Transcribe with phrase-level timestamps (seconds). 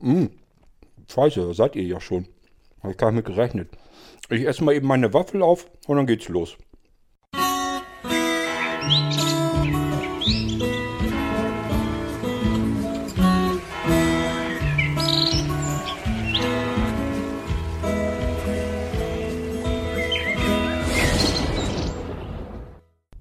[0.00, 0.30] Mmh.
[1.08, 2.26] Scheiße, seid ihr ja schon.
[2.82, 3.68] Habe ich gar nicht mit gerechnet.
[4.30, 6.56] Ich esse mal eben meine Waffel auf und dann geht's los.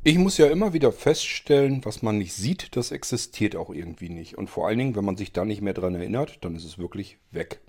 [0.07, 4.37] Ich muss ja immer wieder feststellen, was man nicht sieht, das existiert auch irgendwie nicht.
[4.37, 6.77] Und vor allen Dingen, wenn man sich da nicht mehr dran erinnert, dann ist es
[6.77, 7.59] wirklich weg.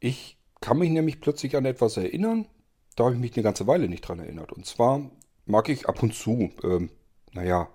[0.00, 2.46] Ich kann mich nämlich plötzlich an etwas erinnern,
[2.96, 4.50] da habe ich mich eine ganze Weile nicht dran erinnert.
[4.50, 5.10] Und zwar
[5.44, 6.88] mag ich ab und zu, ähm,
[7.34, 7.68] naja,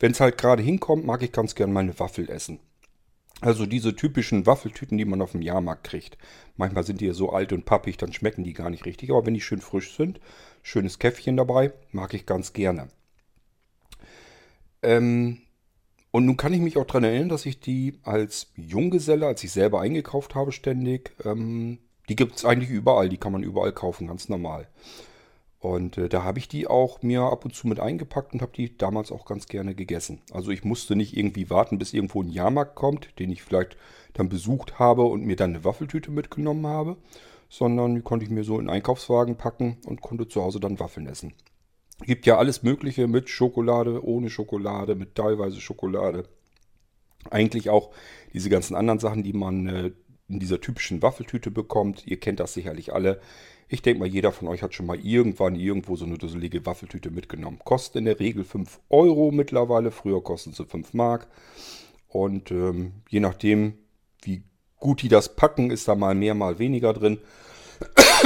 [0.00, 2.58] wenn es halt gerade hinkommt, mag ich ganz gern mal eine Waffel essen.
[3.40, 6.18] Also diese typischen Waffeltüten, die man auf dem Jahrmarkt kriegt.
[6.56, 9.10] Manchmal sind die ja so alt und pappig, dann schmecken die gar nicht richtig.
[9.10, 10.18] Aber wenn die schön frisch sind,
[10.64, 12.88] schönes Käffchen dabei, mag ich ganz gerne.
[14.82, 15.38] Ähm,
[16.10, 19.52] und nun kann ich mich auch daran erinnern, dass ich die als Junggeselle, als ich
[19.52, 24.06] selber eingekauft habe ständig, ähm, die gibt es eigentlich überall, die kann man überall kaufen,
[24.06, 24.68] ganz normal.
[25.58, 28.52] Und äh, da habe ich die auch mir ab und zu mit eingepackt und habe
[28.54, 30.20] die damals auch ganz gerne gegessen.
[30.30, 33.76] Also ich musste nicht irgendwie warten, bis irgendwo ein Jahrmarkt kommt, den ich vielleicht
[34.12, 36.96] dann besucht habe und mir dann eine Waffeltüte mitgenommen habe,
[37.48, 40.78] sondern die konnte ich mir so in den Einkaufswagen packen und konnte zu Hause dann
[40.78, 41.34] Waffeln essen.
[42.02, 46.28] Gibt ja alles Mögliche mit Schokolade, ohne Schokolade, mit teilweise Schokolade.
[47.30, 47.90] Eigentlich auch
[48.32, 49.90] diese ganzen anderen Sachen, die man äh,
[50.28, 52.06] in dieser typischen Waffeltüte bekommt.
[52.06, 53.20] Ihr kennt das sicherlich alle.
[53.68, 57.10] Ich denke mal, jeder von euch hat schon mal irgendwann irgendwo so eine dusselige Waffeltüte
[57.10, 57.58] mitgenommen.
[57.64, 59.90] Kostet in der Regel 5 Euro mittlerweile.
[59.90, 61.26] Früher kosten sie 5 Mark.
[62.08, 63.74] Und ähm, je nachdem,
[64.22, 64.42] wie
[64.78, 67.18] gut die das packen, ist da mal mehr, mal weniger drin.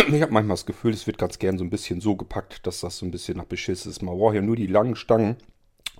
[0.08, 2.80] Ich habe manchmal das Gefühl, es wird ganz gern so ein bisschen so gepackt, dass
[2.80, 4.02] das so ein bisschen nach Beschiss ist.
[4.02, 5.36] Man braucht ja nur die langen Stangen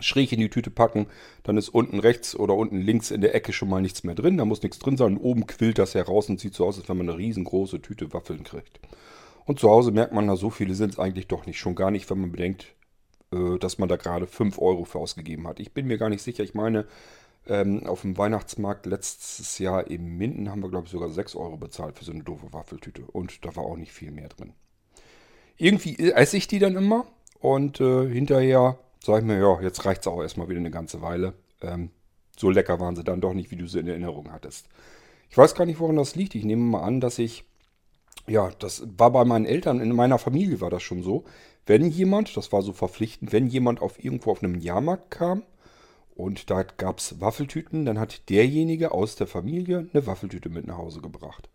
[0.00, 1.06] schräg in die Tüte packen,
[1.42, 4.38] dann ist unten rechts oder unten links in der Ecke schon mal nichts mehr drin.
[4.38, 5.16] Da muss nichts drin sein.
[5.16, 8.12] Und oben quillt das heraus und sieht so aus, als wenn man eine riesengroße Tüte
[8.12, 8.80] Waffeln kriegt.
[9.44, 11.58] Und zu Hause merkt man, na so viele sind es eigentlich doch nicht.
[11.58, 12.74] Schon gar nicht, wenn man bedenkt,
[13.32, 15.60] äh, dass man da gerade 5 Euro für ausgegeben hat.
[15.60, 16.44] Ich bin mir gar nicht sicher.
[16.44, 16.86] Ich meine,
[17.46, 21.56] ähm, auf dem Weihnachtsmarkt letztes Jahr in Minden haben wir, glaube ich, sogar 6 Euro
[21.56, 23.02] bezahlt für so eine doofe Waffeltüte.
[23.02, 24.52] Und da war auch nicht viel mehr drin.
[25.56, 27.06] Irgendwie esse ich die dann immer
[27.38, 31.02] und äh, hinterher sage ich mir, ja, jetzt reicht es auch erstmal wieder eine ganze
[31.02, 31.34] Weile.
[31.62, 31.90] Ähm,
[32.36, 34.68] so lecker waren sie dann doch nicht, wie du sie in Erinnerung hattest.
[35.28, 36.34] Ich weiß gar nicht, woran das liegt.
[36.34, 37.44] Ich nehme mal an, dass ich,
[38.26, 41.24] ja, das war bei meinen Eltern, in meiner Familie war das schon so.
[41.66, 45.42] Wenn jemand, das war so verpflichtend, wenn jemand auf irgendwo auf einem Jahrmarkt kam
[46.14, 50.78] und da gab es Waffeltüten, dann hat derjenige aus der Familie eine Waffeltüte mit nach
[50.78, 51.48] Hause gebracht.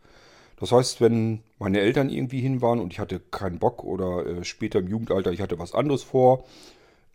[0.57, 4.43] Das heißt, wenn meine Eltern irgendwie hin waren und ich hatte keinen Bock oder äh,
[4.43, 6.45] später im Jugendalter, ich hatte was anderes vor,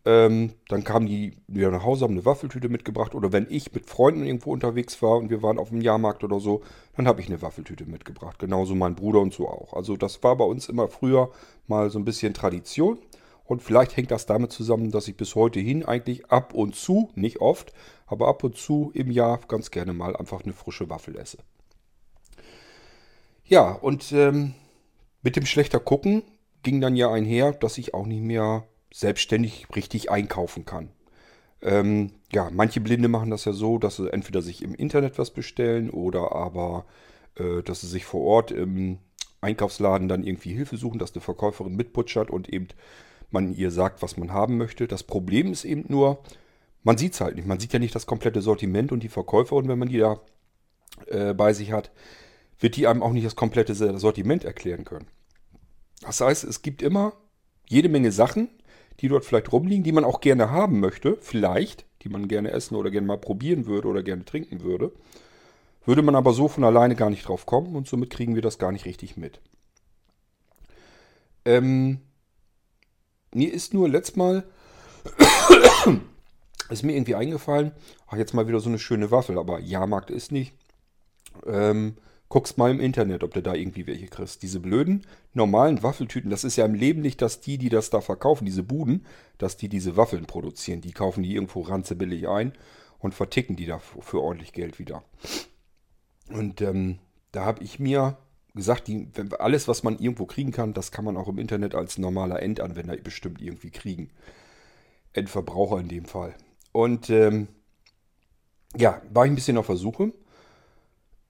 [0.07, 3.15] ähm, dann kamen die wieder nach Hause, haben eine Waffeltüte mitgebracht.
[3.15, 6.41] Oder wenn ich mit Freunden irgendwo unterwegs war und wir waren auf dem Jahrmarkt oder
[6.41, 6.63] so,
[6.97, 8.39] dann habe ich eine Waffeltüte mitgebracht.
[8.39, 9.75] Genauso mein Bruder und so auch.
[9.75, 11.31] Also das war bei uns immer früher
[11.67, 12.99] mal so ein bisschen Tradition.
[13.51, 17.11] Und vielleicht hängt das damit zusammen, dass ich bis heute hin eigentlich ab und zu,
[17.17, 17.73] nicht oft,
[18.07, 21.39] aber ab und zu im Jahr ganz gerne mal einfach eine frische Waffel esse.
[23.45, 24.55] Ja, und ähm,
[25.23, 26.23] mit dem schlechter Gucken
[26.63, 30.91] ging dann ja einher, dass ich auch nicht mehr selbstständig richtig einkaufen kann.
[31.61, 35.33] Ähm, ja, manche Blinde machen das ja so, dass sie entweder sich im Internet was
[35.33, 36.85] bestellen oder aber,
[37.35, 38.99] äh, dass sie sich vor Ort im
[39.41, 42.69] Einkaufsladen dann irgendwie Hilfe suchen, dass eine Verkäuferin mitputschert und eben
[43.31, 44.89] man ihr sagt, was man haben möchte.
[44.89, 46.23] Das Problem ist eben nur,
[46.83, 47.47] man sieht es halt nicht.
[47.47, 50.21] Man sieht ja nicht das komplette Sortiment und die Verkäuferin, wenn man die da
[51.07, 51.91] äh, bei sich hat,
[52.59, 55.07] wird die einem auch nicht das komplette Sortiment erklären können.
[56.03, 57.15] Das heißt, es gibt immer
[57.67, 58.49] jede Menge Sachen,
[59.01, 62.77] die dort vielleicht rumliegen, die man auch gerne haben möchte, vielleicht, die man gerne essen
[62.77, 64.93] oder gerne mal probieren würde oder gerne trinken würde.
[65.87, 68.59] Würde man aber so von alleine gar nicht drauf kommen und somit kriegen wir das
[68.59, 69.41] gar nicht richtig mit.
[71.47, 72.01] Ähm,
[73.35, 74.45] mir ist nur letztes Mal,
[76.71, 77.73] ist mir irgendwie eingefallen,
[78.07, 80.55] ach jetzt mal wieder so eine schöne Waffel, aber Jahrmarkt ist nicht.
[81.47, 81.97] Ähm,
[82.29, 84.43] guckst mal im Internet, ob du da irgendwie welche kriegst.
[84.43, 88.01] Diese blöden, normalen Waffeltüten, das ist ja im Leben nicht, dass die, die das da
[88.01, 89.05] verkaufen, diese Buden,
[89.39, 90.81] dass die diese Waffeln produzieren.
[90.81, 92.53] Die kaufen die irgendwo ranzebillig ein
[92.99, 95.03] und verticken die da für ordentlich Geld wieder.
[96.29, 96.99] Und ähm,
[97.33, 98.17] da habe ich mir
[98.61, 99.09] gesagt, die,
[99.39, 102.97] alles, was man irgendwo kriegen kann, das kann man auch im Internet als normaler Endanwender
[102.97, 104.11] bestimmt irgendwie kriegen.
[105.13, 106.35] Endverbraucher in dem Fall.
[106.73, 107.49] Und ähm,
[108.77, 110.13] ja, war ich ein bisschen auf der Suche.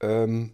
[0.01, 0.51] Ähm,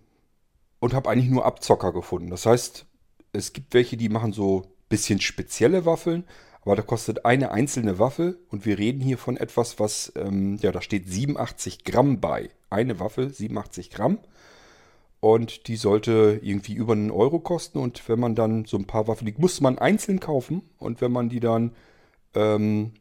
[0.80, 2.30] und habe eigentlich nur Abzocker gefunden.
[2.30, 2.86] Das heißt,
[3.34, 6.24] es gibt welche, die machen so ein bisschen spezielle Waffeln,
[6.62, 10.72] aber da kostet eine einzelne Waffel und wir reden hier von etwas, was, ähm, ja,
[10.72, 12.50] da steht 87 Gramm bei.
[12.70, 14.20] Eine Waffel, 87 Gramm.
[15.20, 17.80] Und die sollte irgendwie über einen Euro kosten.
[17.80, 20.62] Und wenn man dann so ein paar Waffeln, die musste man einzeln kaufen.
[20.78, 21.76] Und wenn man die dann,
[22.36, 22.94] ähm,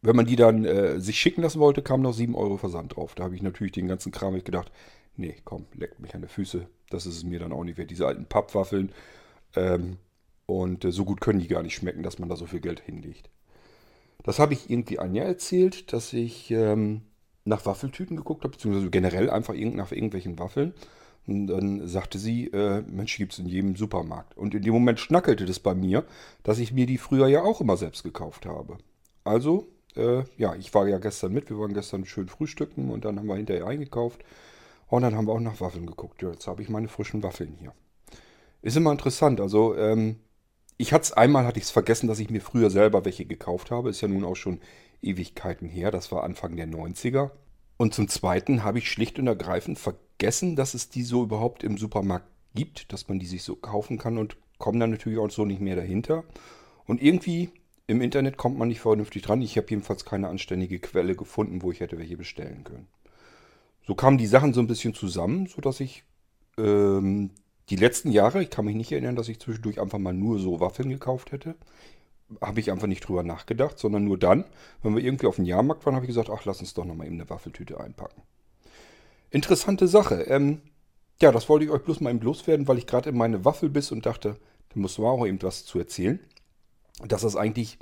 [0.00, 3.14] wenn man die dann äh, sich schicken lassen wollte, kam noch 7 Euro Versand drauf.
[3.14, 4.70] Da habe ich natürlich den ganzen Kram ich gedacht,
[5.16, 6.66] nee, komm, leckt mich an die Füße.
[6.90, 7.90] Das ist es mir dann auch nicht wert.
[7.90, 8.92] Diese alten Pappwaffeln.
[9.56, 9.98] Ähm,
[10.46, 12.80] und äh, so gut können die gar nicht schmecken, dass man da so viel Geld
[12.80, 13.30] hinlegt.
[14.22, 17.02] Das habe ich irgendwie Anja erzählt, dass ich ähm,
[17.44, 20.74] nach Waffeltüten geguckt habe, beziehungsweise generell einfach nach irgendwelchen Waffeln.
[21.26, 24.36] Und dann sagte sie, äh, Mensch, gibt es in jedem Supermarkt.
[24.36, 26.04] Und in dem Moment schnackelte das bei mir,
[26.42, 28.78] dass ich mir die früher ja auch immer selbst gekauft habe.
[29.22, 33.18] Also, äh, ja, ich war ja gestern mit, wir waren gestern schön frühstücken und dann
[33.18, 34.24] haben wir hinterher eingekauft.
[34.88, 36.22] Und dann haben wir auch nach Waffeln geguckt.
[36.22, 37.72] Ja, jetzt habe ich meine frischen Waffeln hier.
[38.62, 39.40] Ist immer interessant.
[39.40, 40.16] Also, ähm,
[40.76, 43.70] ich hatte es einmal, hatte ich es vergessen, dass ich mir früher selber welche gekauft
[43.70, 43.90] habe.
[43.90, 44.60] Ist ja nun auch schon
[45.02, 45.90] Ewigkeiten her.
[45.90, 47.30] Das war Anfang der 90er.
[47.76, 51.78] Und zum Zweiten habe ich schlicht und ergreifend vergessen, dass es die so überhaupt im
[51.78, 55.44] Supermarkt gibt, dass man die sich so kaufen kann und komme dann natürlich auch so
[55.44, 56.24] nicht mehr dahinter.
[56.86, 57.50] Und irgendwie
[57.86, 59.42] im Internet kommt man nicht vernünftig dran.
[59.42, 62.86] Ich habe jedenfalls keine anständige Quelle gefunden, wo ich hätte welche bestellen können.
[63.84, 66.04] So kamen die Sachen so ein bisschen zusammen, sodass ich
[66.56, 67.30] ähm,
[67.68, 70.60] die letzten Jahre, ich kann mich nicht erinnern, dass ich zwischendurch einfach mal nur so
[70.60, 71.56] Waffeln gekauft hätte
[72.40, 74.44] habe ich einfach nicht drüber nachgedacht, sondern nur dann,
[74.82, 77.06] wenn wir irgendwie auf den Jahrmarkt waren, habe ich gesagt, ach, lass uns doch nochmal
[77.06, 78.22] eben eine Waffeltüte einpacken.
[79.30, 80.22] Interessante Sache.
[80.22, 80.60] Ähm,
[81.20, 83.70] ja, das wollte ich euch bloß mal eben loswerden, weil ich gerade in meine Waffel
[83.70, 84.36] biss und dachte,
[84.70, 86.20] da muss man auch eben was zu erzählen.
[87.06, 87.78] Dass das eigentlich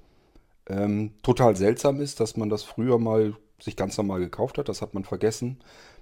[0.68, 4.68] ähm, total seltsam ist, dass man das früher mal sich ganz normal gekauft hat.
[4.68, 5.58] Das hat man vergessen.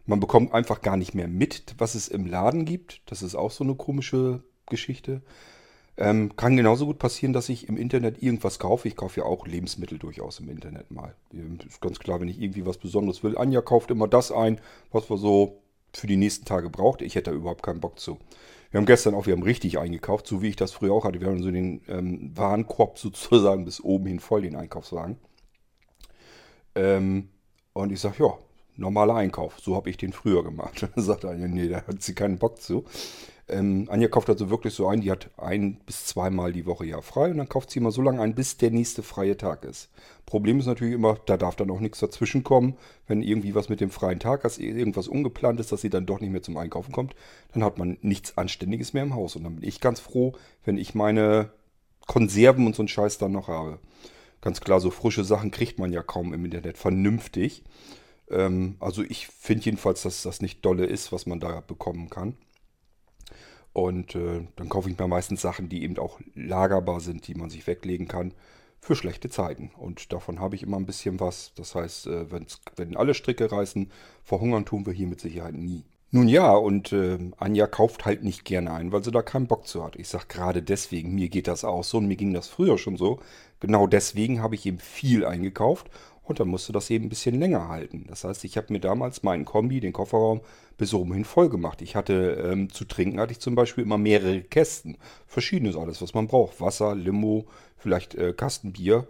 [0.07, 3.03] Man bekommt einfach gar nicht mehr mit, was es im Laden gibt.
[3.07, 5.23] Das ist auch so eine komische Geschichte.
[6.01, 8.87] Ähm, kann genauso gut passieren, dass ich im Internet irgendwas kaufe.
[8.87, 11.17] Ich kaufe ja auch Lebensmittel durchaus im Internet mal.
[11.67, 13.37] Ist ganz klar, wenn ich irgendwie was Besonderes will.
[13.37, 14.61] Anja kauft immer das ein,
[14.93, 15.61] was wir so
[15.93, 17.03] für die nächsten Tage braucht.
[17.03, 18.17] Ich hätte da überhaupt keinen Bock zu.
[18.71, 21.21] Wir haben gestern auch, wir haben richtig eingekauft, so wie ich das früher auch hatte.
[21.21, 25.17] Wir haben so den ähm, Warenkorb sozusagen bis oben hin voll, den Einkaufswagen.
[26.77, 27.31] Ähm,
[27.73, 28.39] und ich sage, ja,
[28.79, 29.59] normaler Einkauf.
[29.61, 30.83] So habe ich den früher gemacht.
[30.83, 32.85] Dann sagt Anja, nee, da hat sie keinen Bock zu.
[33.51, 37.01] Ähm, Anja kauft also wirklich so ein, die hat ein bis zweimal die Woche ja
[37.01, 39.89] frei und dann kauft sie immer so lange ein, bis der nächste freie Tag ist.
[40.27, 42.77] Problem ist natürlich immer, da darf dann auch nichts dazwischen kommen.
[43.07, 46.21] Wenn irgendwie was mit dem freien Tag ist, irgendwas ungeplant ist, dass sie dann doch
[46.21, 47.15] nicht mehr zum Einkaufen kommt,
[47.55, 49.35] dann hat man nichts Anständiges mehr im Haus.
[49.35, 50.35] Und dann bin ich ganz froh,
[50.65, 51.51] wenn ich meine
[52.07, 53.79] Konserven und so einen Scheiß dann noch habe.
[54.43, 57.65] Ganz klar, so frische Sachen kriegt man ja kaum im Internet vernünftig.
[58.31, 62.37] Ähm, also ich finde jedenfalls, dass das nicht dolle ist, was man da bekommen kann.
[63.73, 67.51] Und äh, dann kaufe ich mir meistens Sachen, die eben auch lagerbar sind, die man
[67.51, 68.35] sich weglegen kann
[68.81, 69.71] für schlechte Zeiten.
[69.77, 71.53] Und davon habe ich immer ein bisschen was.
[71.55, 72.27] Das heißt, äh,
[72.77, 73.91] wenn alle Stricke reißen,
[74.25, 75.85] verhungern tun wir hier mit Sicherheit nie.
[76.11, 79.67] Nun ja, und äh, Anja kauft halt nicht gerne ein, weil sie da keinen Bock
[79.67, 79.95] zu hat.
[79.97, 82.97] Ich sage gerade deswegen, mir geht das auch so und mir ging das früher schon
[82.97, 83.21] so.
[83.61, 85.91] Genau deswegen habe ich eben viel eingekauft
[86.29, 88.07] und dann musste das eben ein bisschen länger halten.
[88.09, 90.41] Das heißt, ich habe mir damals meinen Kombi, den Kofferraum,
[90.77, 91.83] bis oben hin voll gemacht.
[91.83, 94.99] Ich hatte ähm, zu trinken, hatte ich zum Beispiel immer mehrere Kästen.
[95.27, 96.61] Verschiedenes alles, was man braucht.
[96.61, 97.47] Wasser, Limo,
[97.77, 99.09] vielleicht äh, Kastenbier.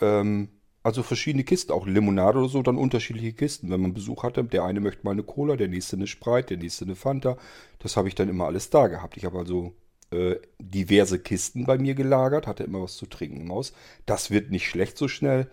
[0.00, 0.48] Ähm,
[0.82, 3.70] also verschiedene Kisten, auch Limonade oder so, dann unterschiedliche Kisten.
[3.70, 6.58] Wenn man Besuch hatte, der eine möchte mal eine Cola, der nächste eine Sprite, der
[6.58, 7.36] nächste eine Fanta.
[7.78, 9.16] Das habe ich dann immer alles da gehabt.
[9.16, 9.74] Ich habe also
[10.10, 13.72] äh, diverse Kisten bei mir gelagert, hatte immer was zu trinken im Haus.
[14.06, 15.48] Das wird nicht schlecht so schnell.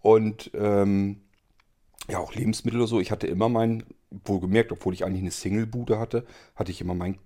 [0.00, 1.20] Und ähm,
[2.08, 3.00] ja, auch Lebensmittel oder so.
[3.00, 6.24] Ich hatte immer meinen, wohlgemerkt, obwohl ich eigentlich eine Single-Bude hatte,
[6.56, 7.18] hatte ich immer meinen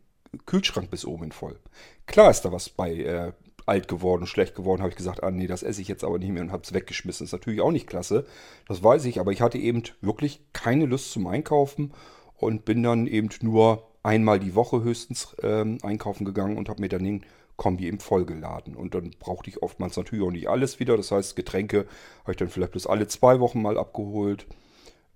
[0.47, 1.59] Kühlschrank bis oben hin voll.
[2.07, 3.33] Klar ist da was bei äh,
[3.67, 6.31] alt geworden, schlecht geworden, habe ich gesagt, ah nee, das esse ich jetzt aber nicht
[6.31, 7.25] mehr und habe es weggeschmissen.
[7.25, 8.27] ist natürlich auch nicht klasse,
[8.67, 11.93] das weiß ich, aber ich hatte eben wirklich keine Lust zum Einkaufen
[12.37, 16.89] und bin dann eben nur einmal die Woche höchstens ähm, einkaufen gegangen und habe mir
[16.89, 17.25] dann den
[17.57, 18.75] Kombi eben vollgeladen.
[18.75, 20.97] Und dann brauchte ich oftmals natürlich auch nicht alles wieder.
[20.97, 21.87] Das heißt, Getränke
[22.23, 24.47] habe ich dann vielleicht bloß alle zwei Wochen mal abgeholt.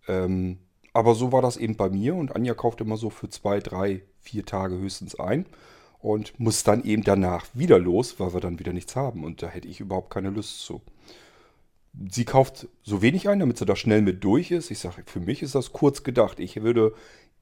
[0.09, 0.59] Ähm,
[0.93, 4.02] aber so war das eben bei mir und Anja kauft immer so für zwei, drei,
[4.21, 5.45] vier Tage höchstens ein
[5.99, 9.25] und muss dann eben danach wieder los, weil wir dann wieder nichts haben.
[9.25, 10.81] Und da hätte ich überhaupt keine Lust zu.
[12.11, 14.71] Sie kauft so wenig ein, damit sie da schnell mit durch ist.
[14.71, 16.40] Ich sage, für mich ist das kurz gedacht.
[16.40, 16.95] Ich würde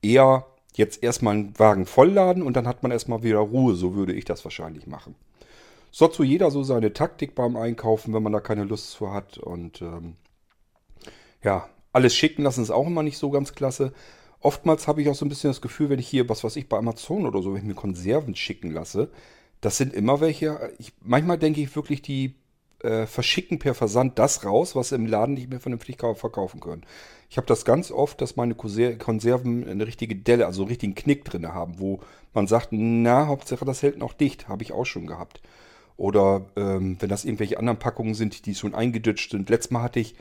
[0.03, 3.75] eher jetzt erstmal einen Wagen vollladen und dann hat man erstmal wieder Ruhe.
[3.75, 5.15] So würde ich das wahrscheinlich machen.
[5.91, 9.39] So so jeder so seine Taktik beim Einkaufen, wenn man da keine Lust zu hat.
[9.39, 10.17] Und ähm,
[11.43, 13.93] ja, alles schicken lassen ist auch immer nicht so ganz klasse.
[14.41, 16.69] Oftmals habe ich auch so ein bisschen das Gefühl, wenn ich hier, was weiß ich,
[16.69, 19.11] bei Amazon oder so, wenn ich mir Konserven schicken lasse,
[19.61, 22.35] das sind immer welche, ich, manchmal denke ich wirklich, die
[22.85, 26.85] äh, verschicken per Versand das raus, was sie im Laden nicht mehr vernünftig verkaufen können.
[27.31, 31.25] Ich habe das ganz oft, dass meine Konserven eine richtige Delle, also einen richtigen Knick
[31.25, 32.01] drin haben, wo
[32.33, 34.49] man sagt, na, Hauptsache das hält noch dicht.
[34.49, 35.41] Habe ich auch schon gehabt.
[35.97, 39.49] Oder ähm, wenn das irgendwelche anderen Packungen sind, die schon eingeditscht sind.
[39.49, 40.15] Letztes Mal hatte ich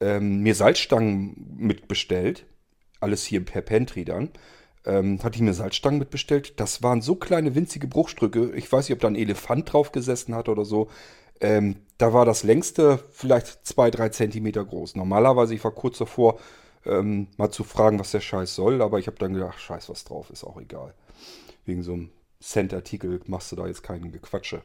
[0.00, 2.46] ähm, mir Salzstangen mitbestellt.
[3.00, 4.30] Alles hier per Pantry dann.
[4.84, 6.60] Ähm, hatte ich mir Salzstangen mitbestellt.
[6.60, 8.52] Das waren so kleine winzige Bruchstücke.
[8.54, 10.88] Ich weiß nicht, ob da ein Elefant drauf gesessen hat oder so.
[11.40, 14.96] Ähm, da war das längste vielleicht zwei, drei Zentimeter groß.
[14.96, 16.38] Normalerweise, ich war kurz davor,
[16.84, 20.04] ähm, mal zu fragen, was der Scheiß soll, aber ich habe dann gedacht, scheiß, was
[20.04, 20.94] drauf ist, auch egal.
[21.64, 24.62] Wegen so einem Cent-Artikel machst du da jetzt keinen Gequatsche.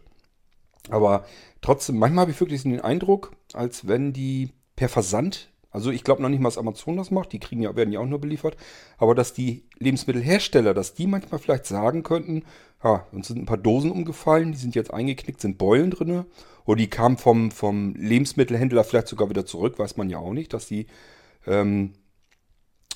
[0.89, 1.25] Aber
[1.61, 6.21] trotzdem, manchmal habe ich wirklich den Eindruck, als wenn die per Versand, also ich glaube
[6.21, 8.57] noch nicht mal, dass Amazon das macht, die kriegen ja, werden ja auch nur beliefert,
[8.97, 12.43] aber dass die Lebensmittelhersteller, dass die manchmal vielleicht sagen könnten,
[12.83, 16.25] ja, uns sind ein paar Dosen umgefallen, die sind jetzt eingeknickt, sind Beulen drin,
[16.65, 20.53] oder die kamen vom, vom Lebensmittelhändler vielleicht sogar wieder zurück, weiß man ja auch nicht,
[20.53, 20.87] dass die
[21.47, 21.93] ähm,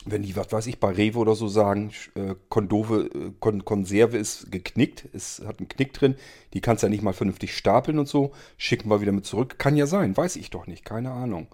[0.05, 4.17] wenn die, was weiß ich, bei Rewe oder so sagen, äh, Kondove, äh, Kon Konserve
[4.17, 6.15] ist geknickt, es hat einen Knick drin,
[6.53, 9.58] die kannst ja nicht mal vernünftig stapeln und so, schicken wir wieder mit zurück.
[9.58, 11.48] Kann ja sein, weiß ich doch nicht, keine Ahnung.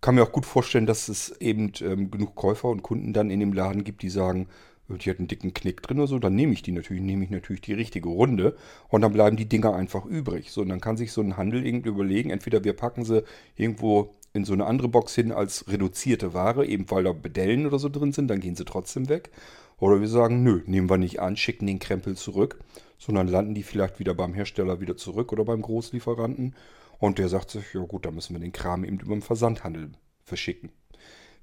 [0.00, 3.40] Kann mir auch gut vorstellen, dass es eben ähm, genug Käufer und Kunden dann in
[3.40, 4.48] dem Laden gibt, die sagen,
[4.88, 7.24] äh, die hat einen dicken Knick drin oder so, dann nehme ich die natürlich, nehme
[7.24, 8.56] ich natürlich die richtige Runde
[8.88, 10.50] und dann bleiben die Dinger einfach übrig.
[10.50, 13.24] So, und dann kann sich so ein Handel irgendwie überlegen, entweder wir packen sie
[13.56, 17.78] irgendwo in so eine andere Box hin als reduzierte Ware, eben weil da Bedellen oder
[17.78, 19.30] so drin sind, dann gehen sie trotzdem weg.
[19.78, 22.58] Oder wir sagen, nö, nehmen wir nicht an, schicken den Krempel zurück,
[22.98, 26.54] sondern landen die vielleicht wieder beim Hersteller wieder zurück oder beim Großlieferanten.
[27.00, 29.92] Und der sagt sich, ja gut, dann müssen wir den Kram eben über den Versandhandel
[30.22, 30.70] verschicken.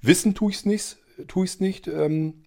[0.02, 0.98] Wissen tue ich es nicht,
[1.28, 1.88] tue ich's nicht.
[1.88, 2.44] Ähm,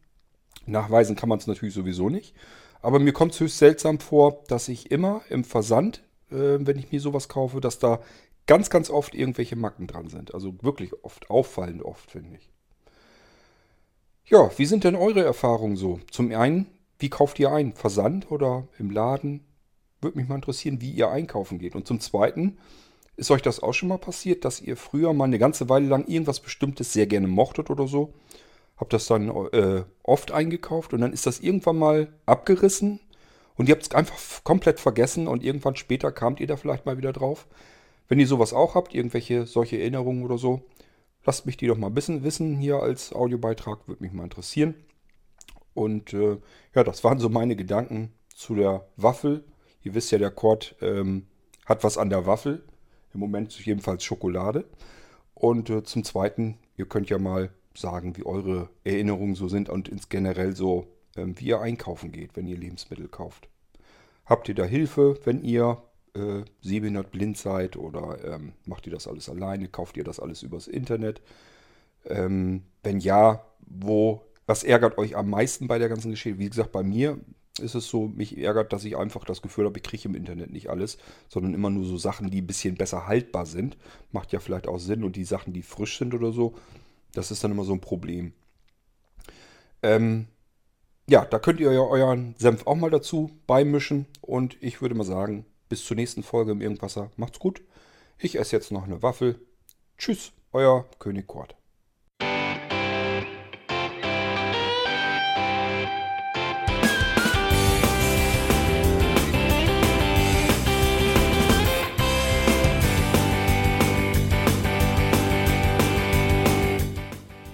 [0.64, 2.34] nachweisen kann man es natürlich sowieso nicht.
[2.80, 6.92] Aber mir kommt es höchst seltsam vor, dass ich immer im Versand, äh, wenn ich
[6.92, 8.00] mir sowas kaufe, dass da
[8.46, 10.32] ganz, ganz oft irgendwelche Macken dran sind.
[10.32, 12.48] Also wirklich oft, auffallend oft, finde ich.
[14.24, 15.98] Ja, wie sind denn eure Erfahrungen so?
[16.12, 16.66] Zum einen,
[17.00, 17.72] wie kauft ihr ein?
[17.72, 19.44] Versand oder im Laden?
[20.00, 21.74] Würde mich mal interessieren, wie ihr einkaufen geht.
[21.74, 22.58] Und zum zweiten,
[23.20, 26.06] ist euch das auch schon mal passiert, dass ihr früher mal eine ganze Weile lang
[26.06, 28.14] irgendwas Bestimmtes sehr gerne mochtet oder so?
[28.78, 32.98] Habt das dann äh, oft eingekauft und dann ist das irgendwann mal abgerissen
[33.56, 36.96] und ihr habt es einfach komplett vergessen und irgendwann später kamt ihr da vielleicht mal
[36.96, 37.46] wieder drauf.
[38.08, 40.62] Wenn ihr sowas auch habt, irgendwelche solche Erinnerungen oder so,
[41.26, 44.74] lasst mich die doch mal bisschen wissen hier als Audiobeitrag, würde mich mal interessieren.
[45.74, 46.38] Und äh,
[46.74, 49.44] ja, das waren so meine Gedanken zu der Waffel.
[49.82, 51.26] Ihr wisst ja, der Kord ähm,
[51.66, 52.64] hat was an der Waffel.
[53.12, 54.64] Im Moment jedenfalls Schokolade.
[55.34, 59.88] Und äh, zum Zweiten, ihr könnt ja mal sagen, wie eure Erinnerungen so sind und
[59.88, 60.86] ins generell so,
[61.16, 63.48] ähm, wie ihr einkaufen geht, wenn ihr Lebensmittel kauft.
[64.26, 65.82] Habt ihr da Hilfe, wenn ihr
[66.14, 69.68] äh, sehbehindert blind seid oder ähm, macht ihr das alles alleine?
[69.68, 71.20] Kauft ihr das alles übers Internet?
[72.04, 76.38] Ähm, wenn ja, wo, was ärgert euch am meisten bei der ganzen Geschichte?
[76.38, 77.18] Wie gesagt, bei mir
[77.58, 80.50] ist es so, mich ärgert, dass ich einfach das Gefühl habe, ich kriege im Internet
[80.50, 83.76] nicht alles, sondern immer nur so Sachen, die ein bisschen besser haltbar sind.
[84.12, 86.54] Macht ja vielleicht auch Sinn und die Sachen, die frisch sind oder so,
[87.12, 88.32] das ist dann immer so ein Problem.
[89.82, 90.28] Ähm,
[91.08, 95.04] ja, da könnt ihr ja euren Senf auch mal dazu beimischen und ich würde mal
[95.04, 97.10] sagen, bis zur nächsten Folge im Irgendwasser.
[97.16, 97.62] Macht's gut.
[98.18, 99.40] Ich esse jetzt noch eine Waffel.
[99.98, 101.59] Tschüss, euer König Kort.